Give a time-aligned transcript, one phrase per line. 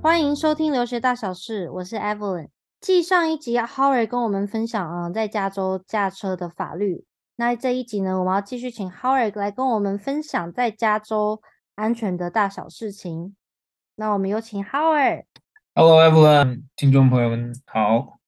[0.00, 2.48] 欢迎收听留学大小事，我是 Evelyn。
[2.80, 7.04] 继上一集 Howard 跟我们分享啊，在加州驾车的法律。
[7.36, 11.42] 那这一集呢，我们要继续请 Howard 来跟我们分享在加州
[11.74, 13.36] 安全的大小事情。
[13.96, 15.24] 那我们有请 Howard。
[15.74, 18.18] Hello everyone，听众朋友们好。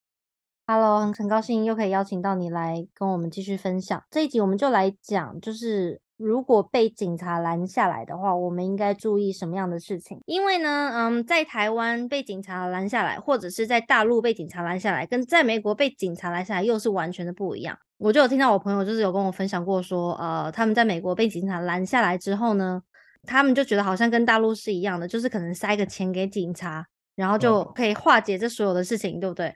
[0.66, 4.02] Hello，很很高兴又可以邀请到你来跟我们继续分享。
[4.10, 10.22] 这一集我们就来讲，就是如果被警察拦下来的话，我们应该注意什么样的事情？
[10.24, 17.78] 因为呢，嗯，在台湾被警察拦下来，或者是在大陆被警察拦下来，跟在美国被警察拦下来又是完全的不一样。
[17.98, 22.80] 我就有听到我朋友就是有跟我分享过说，呃，他们在美国被警察拦下来之后呢，
[23.24, 26.86] 他们就觉得好像跟大陆是一样的，就是可能塞个钱给警察，
[27.16, 29.54] 然后就可以化解这所有的事情，对不对？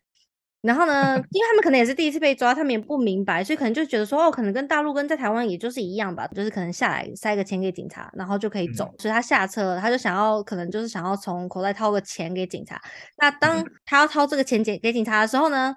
[0.61, 8.93] 然后呢， 因为他们可能也是第一次被抓，他们也不明白，所以可能就觉得说，哦，可能跟大陆跟在台湾也就是一样吧，就是可能下来塞个钱给警察，然后就可以走。
[8.99, 12.80] 所以他下车，他就想要，可能就是想要从口袋掏个钱给警察。
[13.19, 15.73] 那当他要掏这个钱给给警察的时候呢，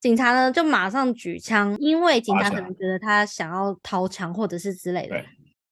[0.00, 5.22] 警察呢就马上举枪，因为警察可能觉得他想要掏枪或者是之类的。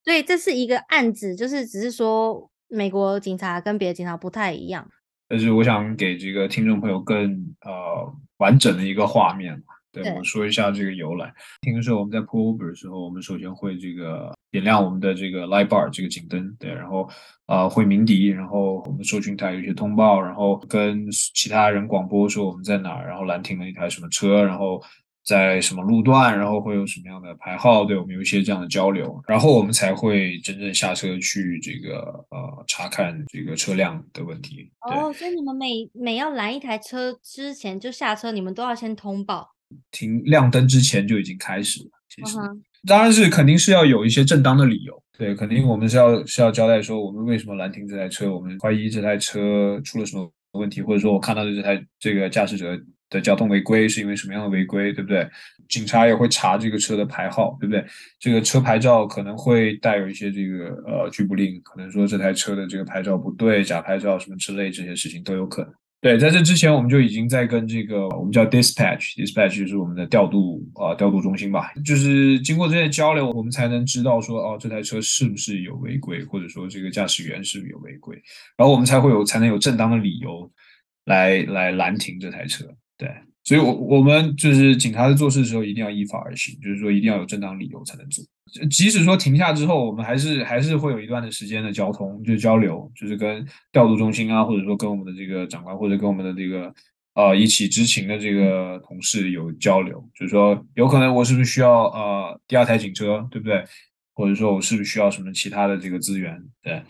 [0.05, 4.87] 所以这是一个案子，就是只是说美国警察跟别的警察不太一样。
[5.31, 8.13] 但是我想给这个听众朋友更呃。
[8.41, 9.55] 完整的一个画面，
[9.91, 11.31] 对，我说一下这个由来。
[11.61, 17.07] 听说我们在 pull over 的时候，我们首先会这个点亮我们的这个 light bar 这个警灯，对，然后
[17.45, 24.81] 呃会鸣笛，然后我们收讯台有一些通报，然后跟其他人广播说我们在哪儿，然后拦停了一台什么车，然后。
[25.23, 27.85] 在什么路段，然后会有什么样的牌号？
[27.85, 34.71] 对，我们有一些这样的交流，然后我们才会真正下车去这个呃查看这个车辆的问题。
[34.81, 39.47] 哦，所以你们每每要拦一台车之前就下车，你们都要先通报。
[39.91, 41.89] 停亮灯之前就已经开始了。
[42.09, 45.03] 其实，嗯、当然是肯定是要有一些正当的理由。
[45.17, 52.75] 对，肯定我们是要是要交代说我们为什么拦停这台车，我们怀疑这台车出了什么问题，或者说我看到的这台这个驾驶者。
[53.11, 55.29] 的交通违规是因为什么样的违规，对不对？
[55.69, 57.85] 警察也会查这个车的牌号，对不对？
[58.19, 65.71] 这个车牌照可能会带有一些这个呃拘捕令，可能说这台车的这个牌照不对，假牌照什么之类这些事情都有可能。
[66.01, 78.15] 对，在这之前我们就已经在跟这个我们叫 dispatch，dispatch 就是我们的调度啊、调度中心吧，就是经过这些交流，我们才能知道说哦这台车是不是有违规，或者说这个驾驶员是不是有违规，
[78.57, 80.51] 然后我们才会有才能有正当的理由
[81.05, 82.65] 来来拦停这台车。
[83.01, 83.09] 对，
[83.43, 88.23] 所以我，我们就是警察在做事的时候，一定要依法而行，就是说，一定要有正当理由才能做。
[88.69, 96.71] 即使说停下之后，我们还是还是会有一段的时间的交通，就交流，就是跟调度中心啊，或者说跟我们的这个长官，或者跟我们的这个
[97.15, 103.63] 呃一起执勤的这个同事有交流，就是说，有可能我是不是需要呃第二台警车，对不对？
[104.13, 106.39] 或者说我是不是需要什么其他的这个资源？
[106.61, 106.83] 对。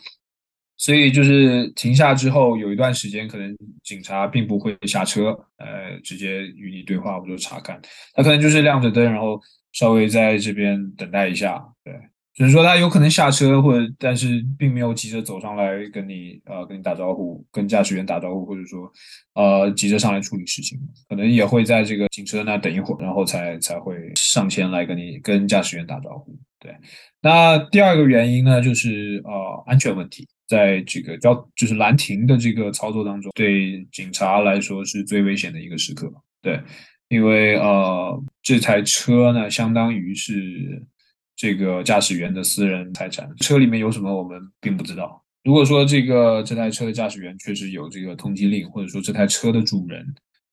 [0.81, 5.27] 所以就是停下之后，有一段时间，可能警察并不会下车，
[5.57, 7.79] 呃，直接与你对话或者查看，
[8.15, 9.39] 他可能就是亮着灯，然后
[9.73, 11.93] 稍微在这边等待一下，对，
[12.33, 18.91] 只是说他有可能下车，或者但是并没有急着走上来跟你呃跟你打招呼，跟驾驶员打招呼，或者说
[19.35, 26.75] 呃急着上来处理事情，可能也会在这个警车那等一会儿，然后才才会上前来跟你跟驾驶员打招呼，对。
[27.21, 30.27] 那第二个原因呢，就是呃安全问题。
[30.51, 36.12] 在这个交就是拦停的这个操作当中，对警察来说是最危险的一个时刻。
[36.41, 36.59] 对，
[37.07, 40.85] 因为呃，这台车呢，相当于是
[41.38, 45.23] 这个驾驶员的私人财产，车里面有什么我们并不知道。
[45.45, 50.06] 如果说这个这台车的驾驶员确实有这个通缉令，或者说这台车的主人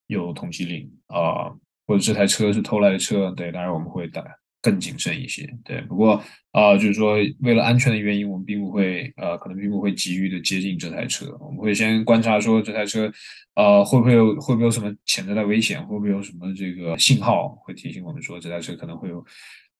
[0.06, 1.50] 有通缉令啊、
[1.88, 4.22] 或者这台车是偷来的车，对，当然我们会打。
[4.68, 5.80] 更谨慎一些，对。
[5.82, 11.34] 不过啊、呃，就是说，为了安全的原因，我们并不会呃，可能并不会急于的接近这台车。
[11.40, 13.10] 我们会先观察说这台车，
[13.54, 19.24] 呃，会不会有会不会有什么潜在的危险，会不会有什么这个信号会提醒我们说这台车可能会有，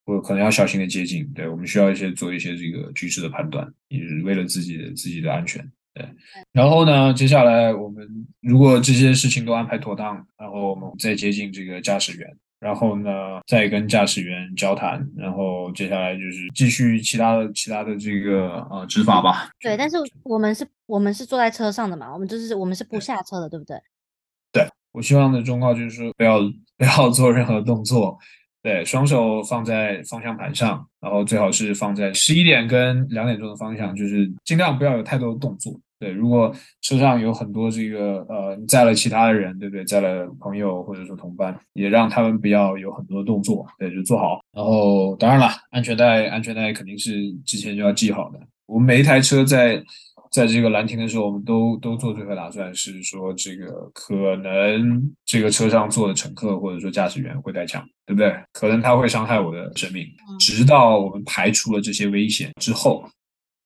[0.05, 1.27] 会可能要小心的接近。
[1.35, 5.63] 对，我们需要一些做一些这个局势的判断，也是为了自己的自己的安全。
[5.93, 6.07] 对。
[6.53, 8.09] 然后呢，接下来我们
[8.41, 12.29] 如果这些事情都安排妥当，然后我们再接近这个驾驶员。
[12.61, 13.11] 然后呢，
[13.47, 19.49] 再跟驾驶员交谈，然后接下来就是继续其他的其他的这个呃执法吧。
[19.61, 23.77] 对，但是我们是，我们是坐在车上的嘛，我们就是我们是不下车的，对不对？
[24.51, 26.41] 对，我希望的忠告就是说，不要
[26.77, 28.19] 不要做任何动作，
[28.63, 35.79] 对，双手放在方向盘上，然后最好是放在十一点跟两点钟的方向，就是尽量不要有太多的动作。
[35.99, 39.85] 对，如果车上有很多这个呃，你载了其他的人，对不对？
[39.85, 44.41] 载了朋友或者说同伴，也让他们不要有很多动作，对，就坐好。
[44.53, 48.39] 然后当然了，安全带，安全带肯定是之前就要系好的。
[48.67, 49.83] 我们每一台车在
[50.31, 58.37] 在这个拦停的时候，我们都都做最坏打算，是说这个可能这个车上坐的乘客或者说驾驶员会带枪，对不对？
[58.53, 60.07] 可能他会伤害我的生命。
[60.39, 63.03] 直到我们排除了这些危险之后，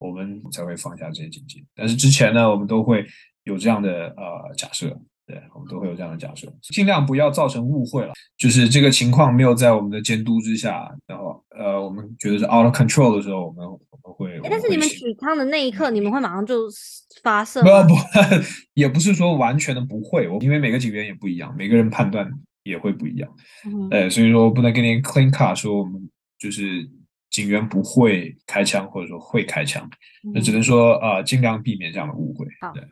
[0.02, 1.62] 我们才会放下这些警戒。
[1.75, 3.06] 但是之前呢，我们都会
[3.44, 4.99] 有这样的呃假设。
[5.25, 8.12] 对，我们都会有这样的假设，尽量不要造成误会了。
[8.37, 14.40] 就是这个情况没有在我们的监督之下，然后呃，我们觉得是 out of control 的时候，我们我们会。
[14.43, 16.69] 但是你们取枪的那一刻，你们会马上就
[17.22, 17.62] 发射？
[17.62, 17.94] 不不，
[18.75, 22.28] 也不是说完全的不会，我因为每个警员也不一样，每个人判断
[22.64, 23.31] 也会不一样。
[23.64, 26.87] 嗯，呃，所以说不能跟你 clean cut 说我们就是
[27.32, 29.90] 警员不会开枪，或者说会开枪，
[30.32, 32.46] 那只能说呃，尽量避免这样的误会。
[32.61, 32.73] 好。
[32.73, 32.87] 对。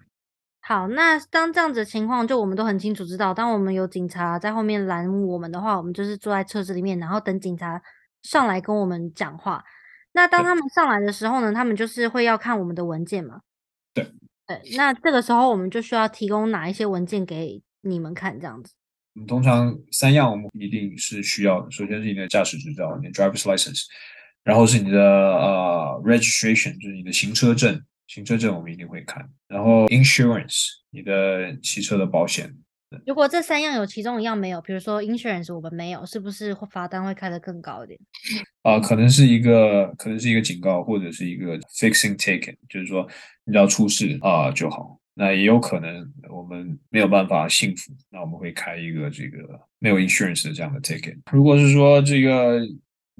[0.63, 7.81] 好，那当这样子的情况，就我们都很清楚知道，当我们有警察在后面拦我们的话，我们就是坐在车子里面，然后等警察
[8.23, 9.65] 上来跟我们讲话。
[10.13, 13.41] 那当他们上来的时候呢，他们就是会要看我们的文件嘛？
[13.95, 14.05] 对
[14.47, 14.61] 对。
[14.77, 18.39] 那这个时候我们就需要提供哪一些文件给你们看？
[18.39, 18.73] 这样子。
[19.17, 23.87] 嗯，通常三样我们一定是需要的，首先是你的驾驶执照，你的 driver's license，
[24.45, 27.81] 然后是你的呃 registration，就是你的行车证。
[28.07, 32.53] 行车证我们一定会看，然后 insurance 你的汽车的保险。
[33.07, 38.01] 如果这三样有其中一样没有，比如说 insurance 我们没有，是不是罚单会开得更高一点？
[38.63, 43.07] 啊、呃，可能是一个，可能是一个警告，或者是一个 fixing ticket，就是说
[43.45, 44.99] 你只要出事啊、呃、就好。
[45.15, 49.39] 那也有可能我们没有办法幸福，那我们会开一个这个
[49.79, 51.17] 没有 insurance 的这样的 ticket。
[51.31, 52.61] 如果是说这个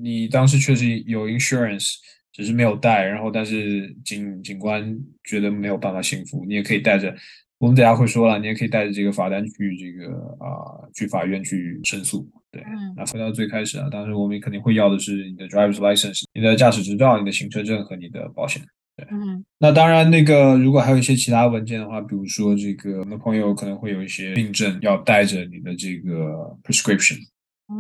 [0.01, 1.95] 你当时确实有 insurance。
[2.33, 7.13] 只是没有带，然后但是警警官觉得没有办法幸福，你也可以带着。
[7.59, 10.47] 我们等下会说了，你也可以带着这个罚单去这个啊、
[10.81, 12.27] 呃，去法院去申诉。
[12.53, 18.63] 对，嗯、那回到最开始啊，当时我们肯定会要的是你的 driver's license、你的驾驶执照、你的行车证和你的保险。
[18.97, 27.19] 对，嗯，那当然那个如果还有一些其他文件的话，比如说这个我们的朋友可能会有一些病症，要带着你的这个 prescription。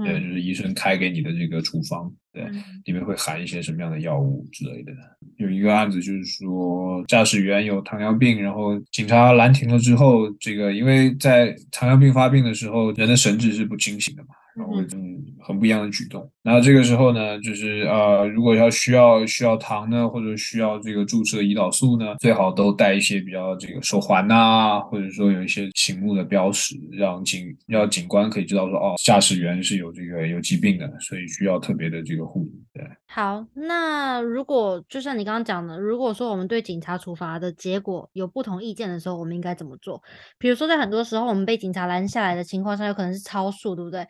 [0.05, 2.45] 对，就是医生开给你的这个处方，对，
[2.85, 4.93] 里面会含一些什么样的药物之类的。
[5.37, 14.29] 有一个案子就是说，驾驶员有糖尿病，然后警察拦停了之后，这个因为在糖尿病发病的时候，人的神志是不清醒的嘛。
[14.57, 15.10] 然后嗯，
[15.43, 16.31] 很不一样的举动。
[16.43, 32.53] 那这个时候呢，就是呃，如果要需要需要糖呢，或者需要这个注射胰岛素呢，最好都带一些比较这个手环呐、或者说有一些醒目的标识，让警让警官可以知道说，哦，驾驶员是有这个有疾病的，所以需要特别的这个护理。
[32.73, 40.03] 对，好，那如果就像你刚刚讲的，如果说我们对警察处罚的结果有不同意见的时候，我们应该怎么做？
[40.39, 44.07] 比如说，在很多时候我们被警察拦下来的情况下，有可能是超速，对不对？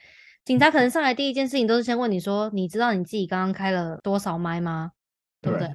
[0.50, 4.90] 警察可能上来第一件事情都是先问你说：“你知道你自己刚刚开了多少麦吗？
[5.40, 5.68] 对不对？”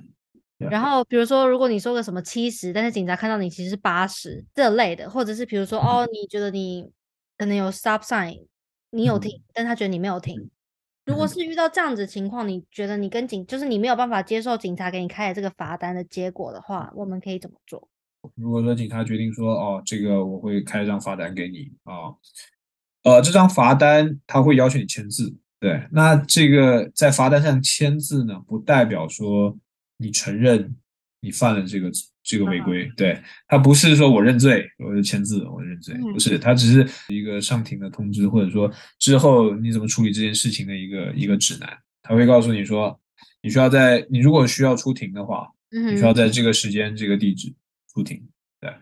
[0.70, 6.92] 然后比如说，如果你说个什么七十，但是警察看到你其实是八十这类的，或者是比如说哦，你觉得你
[7.38, 8.48] 可能有 stop sign，
[8.90, 10.50] 你有停，但他觉得你没有停。
[11.06, 17.88] 如果是遇到这样子的情况，你觉得你跟警就是你没有办法接受警察给你开的这个罚单的结果的话，我们可以怎么做？
[18.36, 21.96] 如果说警察决定说：“哦，这个我会开一张罚单给你啊。
[22.10, 22.18] 哦”
[23.06, 29.56] 呃，这张罚单他会要求你签字，对，那这个在罚单上签字呢，不代表说
[30.00, 30.76] 你承认
[31.22, 31.92] 你犯了这个
[32.24, 41.70] 这个违规，对，他不是说我认罪，我就签字，我认罪，不是，他只是一个上庭的通知，或者说之后你怎么处理这件事情的一个一个指南，
[42.02, 43.00] 他会告诉你说，
[43.44, 47.54] 你需要在你如果需要出庭的话，你需要在这个时间这个地址
[47.94, 48.20] 出庭，
[48.60, 48.74] 对，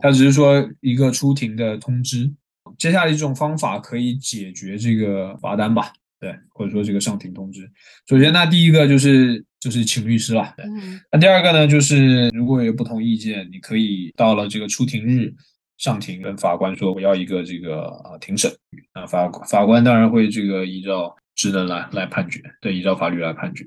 [0.00, 2.32] 他只是说一个出庭的通知。
[2.78, 5.92] 接下来一种方法可以解决这个罚单吧？
[6.20, 7.68] 对，或者说这个上庭通知。
[8.08, 10.54] 首先，那第一个就是就是请律师了。
[10.56, 10.64] 对，
[11.10, 15.34] 那第二个呢，就是如果有不同意见，你可以到了这个出庭日
[15.78, 18.48] 上庭，跟法官说我要一个这个啊庭审。
[18.94, 23.66] 那法法官当然会这个依照职能来来判决，对，依照法律来判决。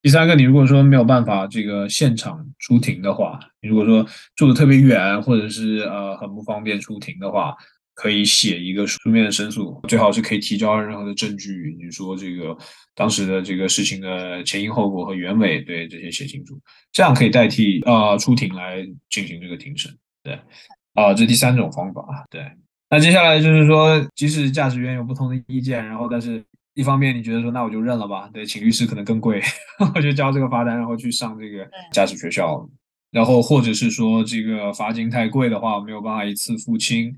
[0.00, 7.54] 第三个，你如果说没有办法这个现场出庭的话，你如果说住的特别远，或者是呃很不方便出庭的话。
[7.94, 12.56] 可以写一个书面的申诉，最好是可以提交任何的证据，你说这个
[12.94, 16.58] 当时的这个事情的前因后果和原委，对这些写清楚，
[16.92, 19.94] 这样可以代替啊、呃、出庭来进行这个庭审。
[20.22, 20.34] 对，
[20.94, 22.02] 啊、呃，这第三种方法。
[22.30, 22.44] 对，
[22.88, 26.42] 那接下来就是说，即使驾驶员有不同的意见，然后但是
[26.74, 29.42] 一方面你觉得说那我就认了吧，对，请律师可能更贵，
[29.94, 32.68] 我就交这个罚单，然后去上这个驾驶学校。
[33.10, 37.12] 然后或者是说这个罚金太贵的话，没有办法一次付清，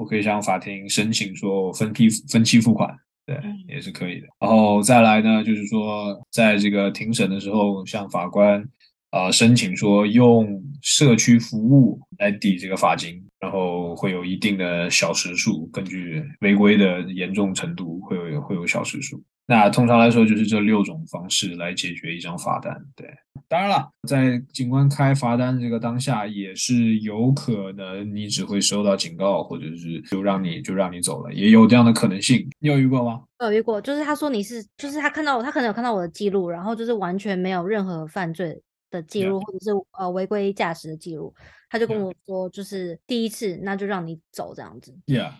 [0.00, 2.88] 我可以向法庭申请说分批分期付款，
[3.26, 3.38] 对，
[3.68, 4.26] 也是可以的。
[4.38, 8.64] 然后再来呢，就是说在这个庭审的时候，向法官啊、
[9.10, 19.22] 呃、申请说用社区服务来抵这个罚金，然后会有一定的小时数，根据违规的严重程度会有会有小时数。
[19.46, 22.72] 那通常来说，就是这六种方式来解决一张罚单。
[22.94, 23.04] 对，
[23.48, 32.48] 当然了，在警官开罚单这个当下，也是有可能你只会收到警告，或者是就让你就让你走了，也有这样的可能性。
[32.60, 33.22] 你有遇过吗？
[33.44, 41.34] 有遇过，就是他说你是，就是他看到我他可能有看到我的记录，然后就是完全没有任何犯罪的记录或者是呃违规驾驶的记录，
[41.68, 44.94] 他就跟我说，就是第一次，那就让你走这样子。
[45.06, 45.32] Yeah.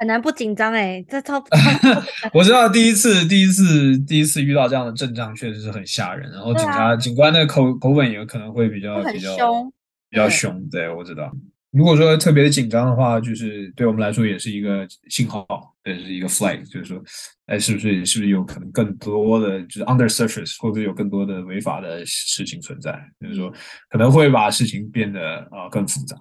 [0.00, 1.42] 很难不紧张哎，这超
[2.32, 9.72] 我知道第一次第一次第一次遇到这样的阵仗确实是很吓人，然后警察、啊、警官的口口吻也可能会比较比较凶，
[10.08, 10.68] 比较凶。
[10.70, 11.32] 对，我知道。
[11.70, 15.46] 如果说特别的紧张的话，就是对我们来说也是一个信号，
[15.84, 17.02] 也是一个 flag，就是说，
[17.46, 22.98] 哎，是不是是不是有可能更多的就是 under surface，会不会有更多的违法的事情存在？
[23.20, 23.52] 就是说
[23.90, 25.20] 可能会把事情变得
[25.50, 26.16] 啊、更复杂。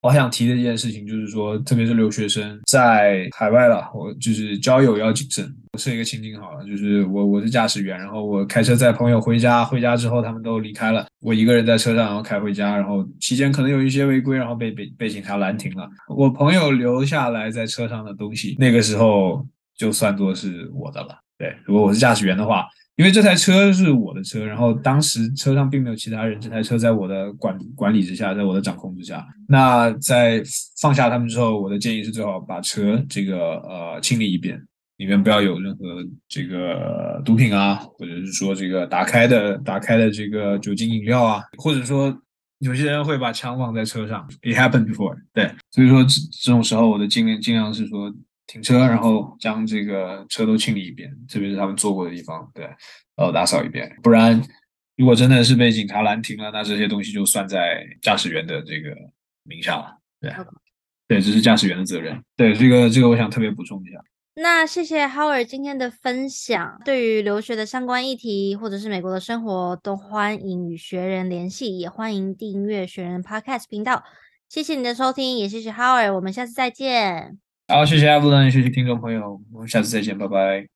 [0.00, 5.48] 我还想提的一件事情就是说，特别是留学生在海外了，我就是交友要谨慎。
[5.74, 15.88] 我设一个情景好了，就是我我是驾驶员，然后我开车载朋友回家，回家之后他们都离开了，我一个人在车上，然后开回家，然后期间可能有一些违规，然后被被被警察拦停了。
[16.14, 21.18] 我朋友留下来在车上的东西，那个时候就算作是我的了。
[21.38, 22.66] 对，如果我是驾驶员的话。
[22.96, 29.26] 因为这台车是我的车，然后当时车上并没有其他人，这台车在我的管管理之下，在我的掌控之下。
[29.48, 30.42] 那在
[30.78, 34.62] 放下他们之后，我的建议是最好把车这个呃清理一遍，
[35.02, 35.84] 里面不要有任何
[36.28, 42.16] 这个毒品啊，或者是说这个打开的打开的这个酒精饮料啊，或者说
[42.60, 45.16] 有些人会把枪放在车上，It happened before。
[45.32, 48.14] 对，所以说这这种时候我的经验尽量是说。
[48.44, 52.64] 停车，然后将这个车都清理一遍，特别是他们坐过的地方，对，
[53.16, 53.90] 然后打扫一遍。
[54.02, 54.42] 不然，
[54.96, 58.94] 如果真的是被警察拦停了，那这些东西就算在驾驶员的这个
[59.44, 59.96] 名下了。
[60.20, 60.30] 对
[61.08, 62.20] 对，这是驾驶员的责任。
[62.36, 63.98] 对，这个这个我想特别补充一下。
[64.34, 66.80] 那，谢谢 Howard 今天的分享。
[66.86, 74.02] 对于留学的相关议题，或者是美国的生活，都欢迎与学人联系，也欢迎订阅学人 Podcast 频道。
[74.48, 77.38] 谢谢你的收听，也谢谢 Howard，我们下次再见。
[77.68, 80.66] 好，谢谢 Evelyn，谢谢听众朋友，我们下次再见，拜拜。